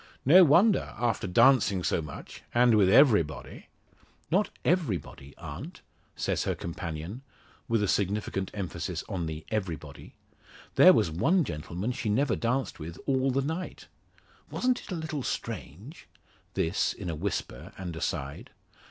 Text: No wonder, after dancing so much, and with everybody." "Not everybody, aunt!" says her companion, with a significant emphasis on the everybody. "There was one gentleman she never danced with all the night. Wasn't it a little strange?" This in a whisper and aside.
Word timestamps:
No 0.25 0.43
wonder, 0.43 0.95
after 0.97 1.27
dancing 1.27 1.83
so 1.83 2.01
much, 2.01 2.41
and 2.55 2.73
with 2.75 2.89
everybody." 2.89 3.67
"Not 4.31 4.49
everybody, 4.65 5.37
aunt!" 5.37 5.81
says 6.15 6.45
her 6.45 6.55
companion, 6.55 7.21
with 7.67 7.83
a 7.83 7.87
significant 7.87 8.49
emphasis 8.55 9.03
on 9.07 9.27
the 9.27 9.45
everybody. 9.51 10.15
"There 10.73 10.91
was 10.91 11.11
one 11.11 11.43
gentleman 11.43 11.91
she 11.91 12.09
never 12.09 12.35
danced 12.35 12.79
with 12.79 12.97
all 13.05 13.29
the 13.29 13.43
night. 13.43 13.89
Wasn't 14.49 14.81
it 14.81 14.91
a 14.91 14.95
little 14.95 15.21
strange?" 15.21 16.07
This 16.55 16.93
in 16.93 17.07
a 17.07 17.13
whisper 17.15 17.71
and 17.77 17.95
aside. 17.95 18.49